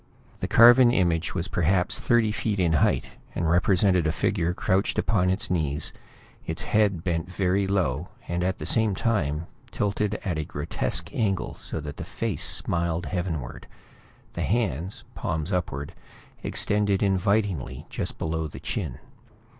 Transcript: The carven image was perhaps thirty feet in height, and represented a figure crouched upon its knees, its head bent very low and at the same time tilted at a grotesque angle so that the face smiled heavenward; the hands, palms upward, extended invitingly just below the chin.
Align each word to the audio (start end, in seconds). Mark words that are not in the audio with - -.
The 0.39 0.47
carven 0.47 0.89
image 0.91 1.35
was 1.35 1.47
perhaps 1.47 1.99
thirty 1.99 2.31
feet 2.31 2.59
in 2.59 2.73
height, 2.73 3.05
and 3.35 3.47
represented 3.47 4.07
a 4.07 4.11
figure 4.11 4.51
crouched 4.51 4.97
upon 4.97 5.29
its 5.29 5.51
knees, 5.51 5.93
its 6.43 6.63
head 6.63 7.03
bent 7.03 7.31
very 7.31 7.67
low 7.67 8.09
and 8.27 8.43
at 8.43 8.57
the 8.57 8.65
same 8.65 8.95
time 8.95 9.45
tilted 9.69 10.15
at 10.25 10.39
a 10.39 10.43
grotesque 10.43 11.11
angle 11.13 11.53
so 11.53 11.79
that 11.79 11.97
the 11.97 12.03
face 12.03 12.43
smiled 12.43 13.05
heavenward; 13.05 13.67
the 14.33 14.41
hands, 14.41 15.03
palms 15.13 15.53
upward, 15.53 15.93
extended 16.41 17.03
invitingly 17.03 17.85
just 17.91 18.17
below 18.17 18.47
the 18.47 18.59
chin. 18.59 18.97